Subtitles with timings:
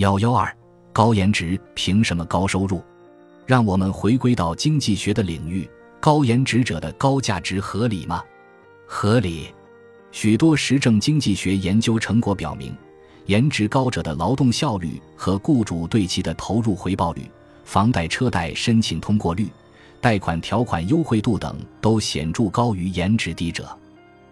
[0.00, 0.50] 幺幺二，
[0.94, 2.82] 高颜值凭什么高收入？
[3.44, 5.68] 让我们回归到经济学的领域，
[6.00, 8.24] 高颜值者的高价值合理吗？
[8.86, 9.48] 合理。
[10.10, 12.74] 许多实证经济学研究成果表明，
[13.26, 17.30] 颜值高者的劳动效率和雇主对其的投入回报率、
[17.66, 19.50] 房贷车贷申请通过率、
[20.00, 23.68] 贷款条款优惠度等都显著高于颜值低者。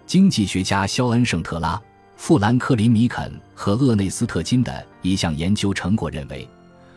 [0.07, 1.79] 经济学家肖恩·圣特拉、
[2.19, 6.46] 富兰克林·米肯和厄内斯特·金的一项研究成果认为，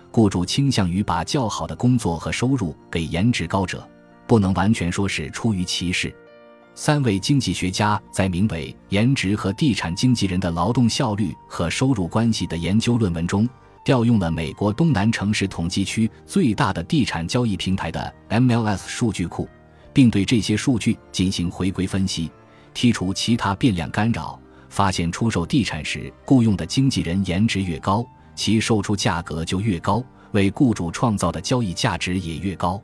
[0.09, 3.87] 雇主倾向于把较好的工作和收入给颜值高者，
[4.27, 6.13] 不能完全说是出于歧视。
[6.73, 13.47] 三位经济学家在名为《颜值和地产经纪人的劳动效率和收入关系》的研究论文中，
[13.85, 19.47] 调用了美国东南城市统计区最大的地产交易平台的 MLS 数据库，
[19.93, 22.31] 并对这些数据进行回归分析，
[22.73, 24.37] 剔除其他变量干扰，
[24.71, 28.03] 发现出售地产时雇佣的经纪人颜值越高，
[28.33, 32.81] 其售出价格就越高，为雇主创造的交易价值也越高。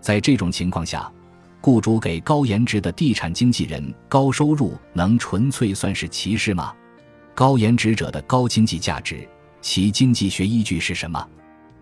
[0.00, 1.12] 在这种情况下，
[1.60, 6.74] 雇主给高颜值的地产经纪人高收入，能纯粹算是歧视吗？
[7.34, 9.28] 高颜值者的高经济价值，
[9.60, 11.28] 其经济学依据是什么？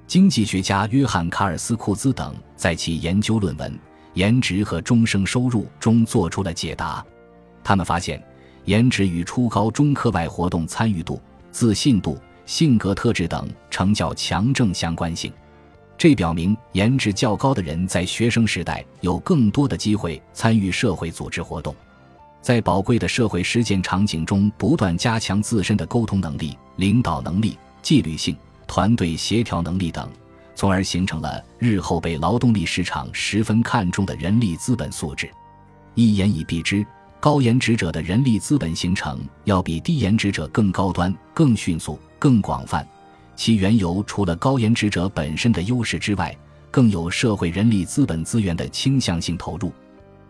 [0.08, 3.72] 经济学家约翰·卡尔斯库兹等在其研究论文
[4.14, 7.04] 《颜值和终生收入》中做出了解答。
[7.62, 8.20] 他们发现，
[8.66, 11.20] 颜值与初高中课外活动参与度、
[11.52, 15.32] 自信度、性格特质等呈较强正相关性。
[15.96, 21.74] 这表明，颜值较高的人在学生时代有更多的机会参与社会组织活动，
[22.42, 28.36] 在宝贵的社会实践场景中不断加强自身的沟通能力、领导能力、纪律性、
[28.66, 30.10] 团队协调能力等，
[30.56, 35.30] 从而形成了日后被劳动力市场十分看重的人力资本素质。
[35.94, 36.84] 一言以蔽之，
[37.26, 42.86] 高颜值者的人力资本形成要比低颜值者更高端、更迅速、更广泛。
[43.34, 46.32] 其缘由除了高颜值者本身的优势之外，
[46.70, 49.72] 更有社会人力资本资源的倾向性投入。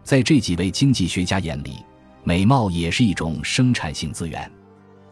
[0.03, 1.85] 在这几位经济学家眼里，
[2.25, 4.51] 美貌也是一种生产性资源。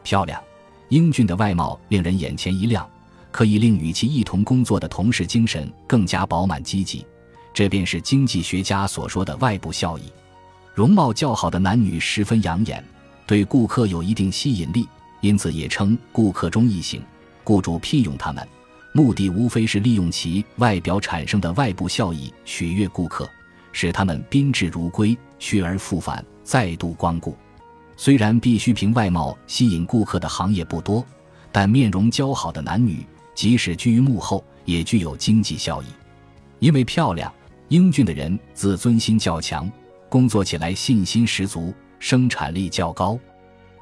[0.03, 0.42] 漂亮、
[0.88, 2.88] 英俊的外貌令人眼前一亮，
[3.30, 7.04] 可以令与其一同工作的同事精神更加饱满积极。
[7.53, 10.04] 这便是经济学家所说的外部效益。
[10.74, 12.82] 容貌较好的男女十分养眼，
[13.26, 14.88] 对顾客有一定吸引力，
[15.20, 17.00] 因此也称顾客中异性。
[17.44, 18.44] 雇主聘用他们，
[18.92, 23.30] 目的无非是利用其外表产生的外部效益取悦顾客，
[23.70, 27.36] 使他们宾至如归、去而复返、再度光顾。
[27.96, 31.06] 虽然必须凭外貌吸引顾客的行业不多，
[31.52, 35.86] 但面容姣好的男女，即使居于幕后，也具有经济效益。
[36.58, 37.32] 因为漂亮、
[37.68, 39.70] 英俊的人自尊心较强，
[40.14, 43.19] 工作起来信心十足，生产力较高。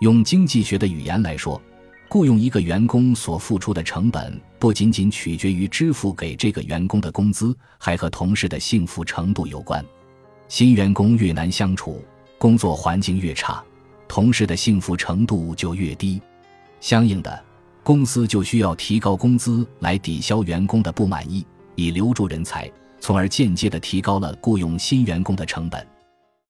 [0.00, 1.60] 用经济学的语言来说。
[2.09, 9.84] 雇佣一个员工所付出的成本，不仅仅取决于支付给这个员工的工资，还和同事的幸福程度有关。
[10.48, 12.03] 新员工越难相处，
[12.38, 13.62] 工作环境越差，
[14.09, 16.19] 同事的幸福程度就越低。
[16.81, 17.44] 相应的，
[17.82, 21.44] 公司就需要提高工资来抵消员工的不满意，
[21.75, 25.87] 以留住人才，从而间接的提高了雇佣新员工的成本。